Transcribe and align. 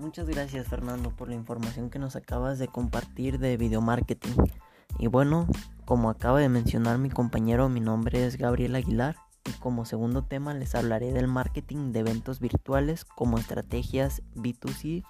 Muchas 0.00 0.30
gracias 0.30 0.66
Fernando 0.66 1.10
por 1.10 1.28
la 1.28 1.34
información 1.34 1.90
que 1.90 1.98
nos 1.98 2.16
acabas 2.16 2.58
de 2.58 2.68
compartir 2.68 3.38
de 3.38 3.58
video 3.58 3.82
marketing. 3.82 4.34
Y 4.98 5.08
bueno, 5.08 5.46
como 5.84 6.08
acaba 6.08 6.40
de 6.40 6.48
mencionar 6.48 6.96
mi 6.96 7.10
compañero, 7.10 7.68
mi 7.68 7.80
nombre 7.80 8.24
es 8.24 8.38
Gabriel 8.38 8.76
Aguilar 8.76 9.16
y 9.44 9.52
como 9.60 9.84
segundo 9.84 10.24
tema 10.24 10.54
les 10.54 10.74
hablaré 10.74 11.12
del 11.12 11.28
marketing 11.28 11.92
de 11.92 12.00
eventos 12.00 12.40
virtuales 12.40 13.04
como 13.04 13.36
estrategias 13.36 14.22
B2C. 14.34 15.04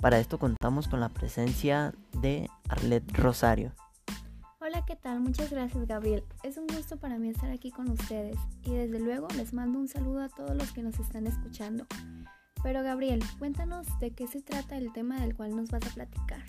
Para 0.00 0.20
esto 0.20 0.38
contamos 0.38 0.86
con 0.86 1.00
la 1.00 1.08
presencia 1.08 1.92
de 2.12 2.48
Arlet 2.68 3.04
Rosario. 3.16 3.72
Hola, 4.60 4.84
¿qué 4.86 4.94
tal? 4.94 5.18
Muchas 5.18 5.50
gracias 5.50 5.88
Gabriel. 5.88 6.22
Es 6.44 6.56
un 6.56 6.68
gusto 6.68 6.98
para 6.98 7.18
mí 7.18 7.30
estar 7.30 7.50
aquí 7.50 7.72
con 7.72 7.90
ustedes 7.90 8.36
y 8.62 8.74
desde 8.74 9.00
luego 9.00 9.26
les 9.36 9.52
mando 9.52 9.80
un 9.80 9.88
saludo 9.88 10.22
a 10.22 10.28
todos 10.28 10.54
los 10.54 10.70
que 10.70 10.84
nos 10.84 11.00
están 11.00 11.26
escuchando. 11.26 11.84
Pero 12.64 12.82
Gabriel, 12.82 13.22
cuéntanos 13.38 13.86
de 14.00 14.12
qué 14.12 14.26
se 14.26 14.40
trata 14.40 14.78
el 14.78 14.90
tema 14.90 15.20
del 15.20 15.36
cual 15.36 15.54
nos 15.54 15.70
vas 15.70 15.86
a 15.86 15.94
platicar. 15.94 16.42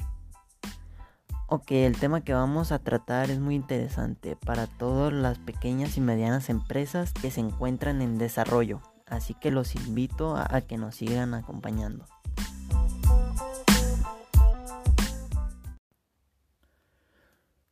Ok, 1.47 1.71
el 1.71 1.97
tema 1.97 2.21
que 2.21 2.33
vamos 2.33 2.71
a 2.71 2.79
tratar 2.79 3.29
es 3.29 3.41
muy 3.41 3.55
interesante 3.55 4.37
para 4.37 4.65
todas 4.65 5.11
las 5.11 5.37
pequeñas 5.39 5.97
y 5.97 6.01
medianas 6.01 6.49
empresas 6.49 7.11
que 7.11 7.31
se 7.31 7.41
encuentran 7.41 8.01
en 8.01 8.17
desarrollo, 8.17 8.81
así 9.05 9.33
que 9.33 9.51
los 9.51 9.75
invito 9.75 10.37
a, 10.37 10.47
a 10.49 10.61
que 10.61 10.77
nos 10.77 10.95
sigan 10.95 11.33
acompañando. 11.33 12.05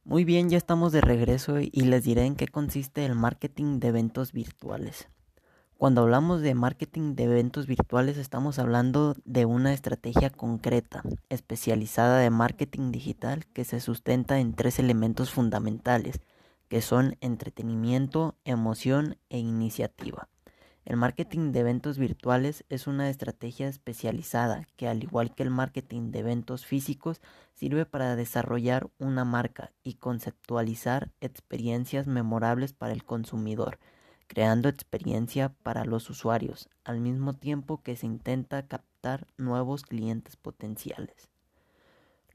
Muy 0.04 0.26
bien, 0.26 0.50
ya 0.50 0.58
estamos 0.58 0.92
de 0.92 1.00
regreso 1.00 1.62
y 1.62 1.70
les 1.72 2.04
diré 2.04 2.26
en 2.26 2.36
qué 2.36 2.50
consiste 2.50 3.06
el 3.06 3.16
marketing 3.16 3.80
de 3.80 3.88
eventos 3.88 4.34
virtuales. 4.34 5.08
Cuando 5.84 6.00
hablamos 6.00 6.40
de 6.40 6.56
marketing 6.56 7.16
de 7.16 7.26
eventos 7.26 7.68
virtuales 7.68 8.16
estamos 8.16 8.58
hablando 8.58 9.18
de 9.26 9.44
una 9.44 9.74
estrategia 9.74 10.30
concreta, 10.30 11.04
especializada 11.28 12.20
de 12.20 12.30
marketing 12.30 12.94
digital 12.94 13.46
que 13.48 13.66
se 13.66 13.82
sustenta 13.82 14.40
en 14.40 14.54
tres 14.54 14.80
elementos 14.80 15.32
fundamentales, 15.32 16.22
que 16.70 16.82
son 16.82 17.18
entretenimiento, 17.20 18.38
emoción 18.46 19.18
e 19.30 19.40
iniciativa. 19.40 20.30
El 20.86 20.96
marketing 20.96 21.52
de 21.52 21.60
eventos 21.60 21.98
virtuales 21.98 22.64
es 22.70 22.88
una 22.88 23.10
estrategia 23.10 23.68
especializada 23.68 24.66
que, 24.78 24.88
al 24.88 25.04
igual 25.04 25.36
que 25.36 25.44
el 25.44 25.50
marketing 25.50 26.12
de 26.12 26.20
eventos 26.20 26.66
físicos, 26.66 27.20
sirve 27.56 27.86
para 27.86 28.16
desarrollar 28.16 28.90
una 29.00 29.26
marca 29.26 29.74
y 29.84 29.96
conceptualizar 29.96 31.12
experiencias 31.20 32.08
memorables 32.08 32.72
para 32.72 32.94
el 32.94 33.04
consumidor 33.04 33.80
creando 34.28 34.70
experiencia 34.70 35.50
para 35.64 35.86
los 35.86 36.10
usuarios, 36.10 36.70
al 36.84 37.00
mismo 37.00 37.34
tiempo 37.34 37.82
que 37.82 37.96
se 37.96 38.06
intenta 38.06 38.68
captar 38.68 39.28
nuevos 39.38 39.84
clientes 39.84 40.36
potenciales. 40.36 41.30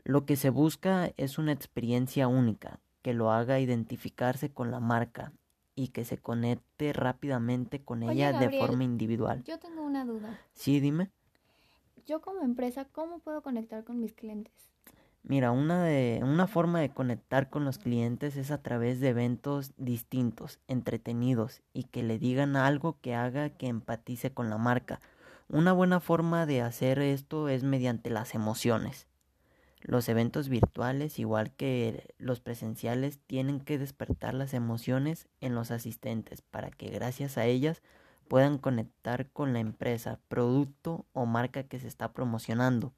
Lo 0.05 0.25
que 0.25 0.37
se 0.37 0.51
busca 0.51 1.13
es 1.17 1.39
una 1.39 1.53
experiencia 1.53 2.29
única, 2.29 2.81
que 3.03 3.15
lo 3.15 3.31
haga 3.31 3.61
identificarse 3.61 4.51
con 4.51 4.71
la 4.71 4.81
marca 4.81 5.33
y 5.75 5.89
que 5.89 6.05
se 6.05 6.19
conecte 6.19 6.93
rápidamente 6.93 7.83
con 7.83 8.03
ella 8.03 8.33
de 8.33 8.59
forma 8.59 8.85
individual. 8.85 9.45
Yo 9.45 9.59
tengo 9.59 9.83
una 9.83 10.05
duda. 10.05 10.39
Sí, 10.55 10.81
dime. 10.81 11.11
Yo 12.07 12.21
como 12.21 12.43
empresa, 12.43 12.87
¿cómo 12.87 13.19
puedo 13.19 13.43
conectar 13.43 13.85
con 13.85 14.01
mis 14.01 14.13
clientes? 14.13 14.53
Mira, 15.23 15.51
una, 15.51 15.85
de, 15.85 16.21
una 16.23 16.47
forma 16.47 16.81
de 16.81 16.91
conectar 16.91 17.51
con 17.51 17.65
los 17.65 17.79
clientes 17.79 18.37
es 18.37 18.51
a 18.51 18.63
través 18.63 19.01
de 19.01 19.09
eventos 19.09 19.73
distintos, 19.77 20.59
entretenidos 20.69 21.61
y 21.73 21.85
que 21.85 22.03
le 22.03 22.19
digan 22.19 22.57
algo 22.57 22.99
que 23.01 23.15
haga 23.15 23.51
que 23.51 23.67
empatice 23.67 24.33
con 24.33 24.49
la 24.49 24.59
marca. 24.59 25.01
Una 25.49 25.73
buena 25.73 26.01
forma 26.01 26.47
de 26.47 26.63
hacer 26.63 26.99
esto 26.99 27.49
es 27.49 27.63
mediante 27.63 28.11
las 28.11 28.35
emociones. 28.35 29.07
Los 29.81 30.09
eventos 30.09 30.49
virtuales, 30.49 31.19
igual 31.19 31.53
que 31.53 32.15
los 32.19 32.41
presenciales, 32.41 33.19
tienen 33.27 33.61
que 33.61 33.79
despertar 33.79 34.35
las 34.35 34.53
emociones 34.53 35.29
en 35.41 35.55
los 35.55 35.71
asistentes 35.71 36.43
para 36.43 36.71
que 36.71 36.91
gracias 36.91 37.39
a 37.39 37.47
ellas 37.47 37.83
puedan 38.29 38.59
conectar 38.59 39.31
con 39.31 39.53
la 39.53 39.61
empresa, 39.61 40.21
producto 40.29 41.07
o 41.13 41.27
marca 41.27 41.63
que 41.63 41.79
se 41.79 41.89
está 41.89 42.13
promocionando. 42.13 42.93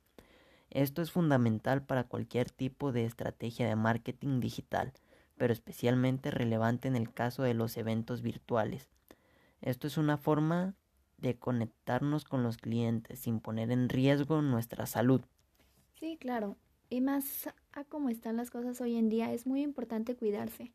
Esto 0.70 1.02
es 1.02 1.10
fundamental 1.10 1.82
para 1.82 2.04
cualquier 2.04 2.50
tipo 2.50 2.92
de 2.92 3.04
estrategia 3.04 3.68
de 3.68 3.76
marketing 3.76 4.40
digital, 4.40 4.92
pero 5.36 5.52
especialmente 5.52 6.30
relevante 6.30 6.88
en 6.88 6.96
el 6.96 7.12
caso 7.12 7.42
de 7.42 7.54
los 7.54 7.76
eventos 7.76 8.22
virtuales. 8.22 8.88
Esto 9.62 9.86
es 9.86 9.98
una 9.98 10.16
forma 10.16 10.74
de 11.18 11.38
conectarnos 11.38 12.24
con 12.24 12.42
los 12.42 12.56
clientes 12.58 13.20
sin 13.20 13.40
poner 13.40 13.70
en 13.70 13.88
riesgo 13.88 14.42
nuestra 14.42 14.86
salud. 14.86 15.22
Sí, 15.98 16.16
claro. 16.18 16.56
Y 16.88 17.00
más 17.00 17.48
a 17.72 17.84
cómo 17.84 18.08
están 18.08 18.36
las 18.36 18.50
cosas 18.50 18.80
hoy 18.80 18.96
en 18.96 19.08
día, 19.08 19.32
es 19.32 19.46
muy 19.46 19.62
importante 19.62 20.16
cuidarse. 20.16 20.72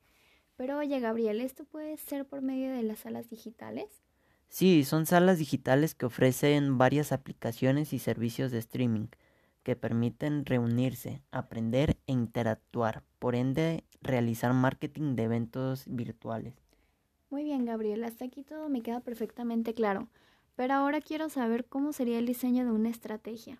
Pero 0.57 0.77
oye, 0.77 0.99
Gabriel, 0.99 1.41
¿esto 1.41 1.65
puede 1.65 1.97
ser 1.97 2.25
por 2.27 2.41
medio 2.41 2.71
de 2.71 2.83
las 2.83 2.99
salas 2.99 3.29
digitales? 3.29 4.03
Sí, 4.49 4.83
son 4.85 5.05
salas 5.05 5.37
digitales 5.37 5.93
que 5.95 6.05
ofrecen 6.07 6.77
varias 6.79 7.11
aplicaciones 7.11 7.93
y 7.93 7.99
servicios 7.99 8.51
de 8.51 8.57
streaming 8.59 9.07
que 9.65 9.75
permiten 9.75 10.45
reunirse, 10.45 11.23
aprender 11.31 11.97
e 12.05 12.13
interactuar, 12.13 13.01
por 13.17 13.33
ende 13.33 13.83
realizar 13.99 14.53
marketing 14.53 15.15
de 15.15 15.23
eventos 15.23 15.85
virtuales. 15.87 16.53
Muy 17.31 17.43
bien, 17.45 17.65
Gabriel, 17.65 18.03
hasta 18.03 18.25
aquí 18.25 18.43
todo 18.43 18.69
me 18.69 18.83
queda 18.83 18.99
perfectamente 18.99 19.73
claro, 19.73 20.07
pero 20.55 20.75
ahora 20.75 21.01
quiero 21.01 21.29
saber 21.29 21.65
cómo 21.65 21.93
sería 21.93 22.19
el 22.19 22.27
diseño 22.27 22.63
de 22.63 22.69
una 22.69 22.89
estrategia. 22.89 23.59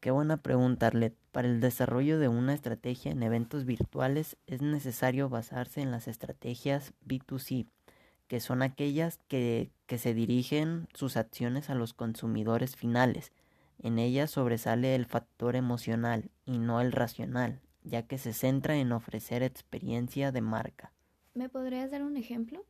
Qué 0.00 0.10
buena 0.10 0.38
pregunta, 0.38 0.88
Arlet. 0.88 1.14
Para 1.30 1.46
el 1.46 1.60
desarrollo 1.60 2.18
de 2.18 2.26
una 2.26 2.52
estrategia 2.52 3.12
en 3.12 3.22
eventos 3.22 3.64
virtuales 3.64 4.36
es 4.48 4.60
necesario 4.60 5.28
basarse 5.28 5.80
en 5.82 5.92
las 5.92 6.08
estrategias 6.08 6.94
B2C, 7.06 7.68
que 8.26 8.40
son 8.40 8.62
aquellas 8.62 9.20
que, 9.28 9.70
que 9.86 9.98
se 9.98 10.14
dirigen 10.14 10.88
sus 10.94 11.16
acciones 11.16 11.70
a 11.70 11.76
los 11.76 11.94
consumidores 11.94 12.74
finales, 12.74 13.30
en 13.80 13.98
ella 13.98 14.26
sobresale 14.26 14.94
el 14.94 15.06
factor 15.06 15.56
emocional 15.56 16.30
y 16.44 16.58
no 16.58 16.80
el 16.80 16.92
racional, 16.92 17.60
ya 17.84 18.02
que 18.02 18.18
se 18.18 18.32
centra 18.32 18.76
en 18.76 18.92
ofrecer 18.92 19.42
experiencia 19.42 20.32
de 20.32 20.40
marca. 20.40 20.92
¿Me 21.34 21.48
podrías 21.48 21.90
dar 21.90 22.02
un 22.02 22.16
ejemplo? 22.16 22.64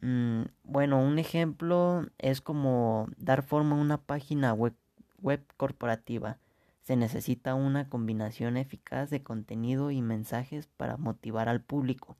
Mm, 0.00 0.44
bueno, 0.64 1.00
un 1.00 1.18
ejemplo 1.18 2.06
es 2.18 2.40
como 2.40 3.08
dar 3.18 3.42
forma 3.42 3.76
a 3.76 3.80
una 3.80 3.98
página 3.98 4.52
web, 4.54 4.74
web 5.20 5.44
corporativa. 5.56 6.38
Se 6.82 6.96
necesita 6.96 7.54
una 7.54 7.88
combinación 7.88 8.56
eficaz 8.56 9.10
de 9.10 9.22
contenido 9.22 9.90
y 9.90 10.02
mensajes 10.02 10.66
para 10.66 10.96
motivar 10.96 11.48
al 11.48 11.60
público 11.60 12.16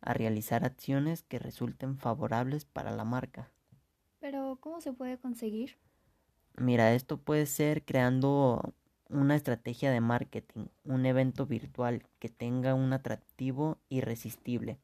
a 0.00 0.12
realizar 0.12 0.64
acciones 0.64 1.22
que 1.22 1.38
resulten 1.38 1.96
favorables 1.96 2.66
para 2.66 2.90
la 2.90 3.04
marca. 3.04 3.50
Pero, 4.20 4.58
¿cómo 4.60 4.80
se 4.80 4.92
puede 4.92 5.18
conseguir? 5.18 5.78
Mira, 6.56 6.92
esto 6.94 7.16
puede 7.16 7.46
ser 7.46 7.84
creando 7.84 8.74
una 9.08 9.34
estrategia 9.34 9.90
de 9.90 10.00
marketing, 10.00 10.66
un 10.84 11.04
evento 11.04 11.46
virtual 11.46 12.04
que 12.20 12.28
tenga 12.28 12.74
un 12.74 12.92
atractivo 12.92 13.78
irresistible. 13.88 14.78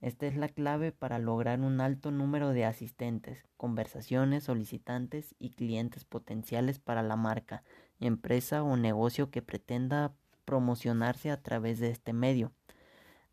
Esta 0.00 0.26
es 0.26 0.36
la 0.36 0.48
clave 0.48 0.92
para 0.92 1.18
lograr 1.18 1.60
un 1.60 1.80
alto 1.80 2.12
número 2.12 2.50
de 2.50 2.64
asistentes, 2.64 3.44
conversaciones, 3.56 4.44
solicitantes 4.44 5.34
y 5.40 5.50
clientes 5.50 6.04
potenciales 6.04 6.78
para 6.78 7.02
la 7.02 7.16
marca, 7.16 7.64
empresa 7.98 8.62
o 8.62 8.76
negocio 8.76 9.30
que 9.30 9.42
pretenda 9.42 10.14
promocionarse 10.44 11.32
a 11.32 11.42
través 11.42 11.80
de 11.80 11.90
este 11.90 12.12
medio. 12.12 12.52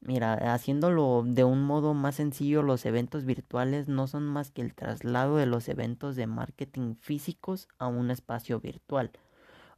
Mira, 0.06 0.34
haciéndolo 0.54 1.24
de 1.26 1.46
un 1.46 1.64
modo 1.64 1.94
más 1.94 2.16
sencillo, 2.16 2.62
los 2.62 2.86
eventos 2.86 3.24
virtuales 3.24 3.88
no 3.88 4.08
son 4.08 4.24
más 4.26 4.52
que 4.52 4.62
el 4.62 4.76
traslado 4.76 5.38
de 5.38 5.46
los 5.46 5.70
eventos 5.70 6.18
de 6.18 6.28
marketing 6.28 6.96
físicos 7.00 7.70
a 7.78 7.88
un 7.88 8.12
espacio 8.12 8.60
virtual. 8.60 9.12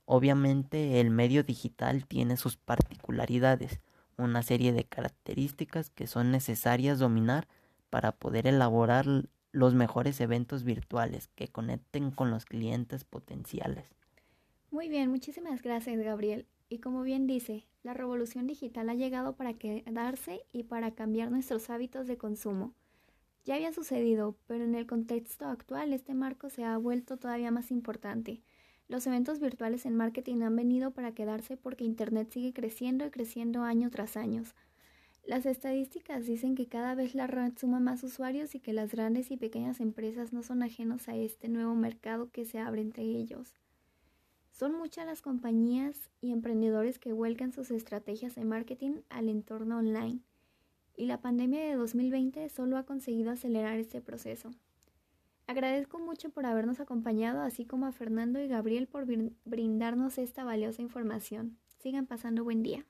Obviamente 0.06 1.00
el 1.00 1.12
medio 1.12 1.44
digital 1.44 2.08
tiene 2.08 2.38
sus 2.38 2.58
particularidades, 2.58 3.80
una 4.18 4.42
serie 4.42 4.74
de 4.74 4.86
características 4.86 5.92
que 5.92 6.08
son 6.08 6.32
necesarias 6.32 6.98
dominar 6.98 7.48
para 7.92 8.12
poder 8.12 8.48
elaborar 8.48 9.06
los 9.52 9.76
mejores 9.76 10.20
eventos 10.22 10.64
virtuales 10.64 11.30
que 11.36 11.50
conecten 11.50 12.10
con 12.10 12.32
los 12.32 12.46
clientes 12.46 13.04
potenciales. 13.04 13.86
Muy 14.72 14.90
bien, 14.90 15.12
muchísimas 15.12 15.62
gracias 15.62 16.00
Gabriel. 16.00 16.48
Y 16.70 16.80
como 16.80 17.04
bien 17.04 17.28
dice, 17.28 17.68
la 17.84 17.94
revolución 17.94 18.48
digital 18.48 18.90
ha 18.90 18.96
llegado 18.96 19.36
para 19.36 19.54
quedarse 19.54 20.42
y 20.52 20.64
para 20.64 20.96
cambiar 20.96 21.32
nuestros 21.32 21.70
hábitos 21.70 22.08
de 22.08 22.18
consumo. 22.18 22.74
Ya 23.46 23.56
había 23.56 23.72
sucedido, 23.72 24.36
pero 24.48 24.64
en 24.64 24.74
el 24.74 24.88
contexto 24.88 25.46
actual 25.46 25.94
este 25.94 26.16
marco 26.16 26.50
se 26.50 26.64
ha 26.64 26.76
vuelto 26.78 27.18
todavía 27.18 27.52
más 27.52 27.70
importante. 27.70 28.42
Los 28.88 29.06
eventos 29.06 29.40
virtuales 29.40 29.86
en 29.86 29.96
marketing 29.96 30.42
han 30.42 30.56
venido 30.56 30.92
para 30.92 31.14
quedarse 31.14 31.56
porque 31.56 31.84
Internet 31.84 32.32
sigue 32.32 32.54
creciendo 32.54 33.06
y 33.06 33.12
creciendo 33.12 33.62
año 33.62 33.92
tras 33.92 34.18
año. 34.18 34.44
Las 35.24 35.48
estadísticas 35.48 36.26
dicen 36.28 36.54
que 36.54 36.68
cada 36.68 36.94
vez 36.94 37.16
la 37.16 37.26
red 37.26 37.54
suma 37.58 37.80
más 37.80 38.04
usuarios 38.04 38.54
y 38.54 38.60
que 38.60 38.74
las 38.74 38.92
grandes 38.92 39.32
y 39.32 39.38
pequeñas 39.38 39.80
empresas 39.80 40.34
no 40.34 40.44
son 40.44 40.62
ajenos 40.62 41.08
a 41.08 41.16
este 41.16 41.48
nuevo 41.48 41.74
mercado 41.74 42.30
que 42.32 42.46
se 42.46 42.60
abre 42.60 42.82
entre 42.82 43.04
ellos. 43.04 43.56
Son 44.56 44.74
muchas 44.74 45.06
las 45.06 45.22
compañías 45.22 46.10
y 46.22 46.32
emprendedores 46.32 46.98
que 46.98 47.12
vuelcan 47.12 47.52
sus 47.52 47.72
estrategias 47.72 48.36
de 48.36 48.46
marketing 48.46 49.02
al 49.10 49.28
entorno 49.28 49.80
online 49.80 50.22
y 50.96 51.08
la 51.08 51.20
pandemia 51.20 51.60
de 51.66 51.76
2020 51.76 52.48
solo 52.48 52.78
ha 52.78 52.86
conseguido 52.86 53.32
acelerar 53.32 53.78
este 53.78 54.00
proceso. 54.00 54.52
Agradezco 55.46 56.00
mucho 56.00 56.30
por 56.30 56.46
habernos 56.46 56.80
acompañado, 56.80 57.42
así 57.42 57.66
como 57.66 57.86
a 57.86 57.92
Fernando 57.92 58.40
y 58.40 58.48
Gabriel 58.48 58.88
por 58.88 59.06
brindarnos 59.44 60.18
esta 60.18 60.46
valiosa 60.46 60.82
información. 60.82 61.58
Sigan 61.80 62.06
pasando 62.06 62.46
buen 62.46 62.64
día. 62.64 62.86